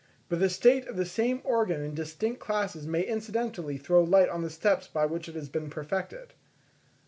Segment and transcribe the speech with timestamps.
[0.29, 4.41] But the state of the same organ in distinct classes may incidentally throw light on
[4.41, 6.33] the steps by which it has been perfected.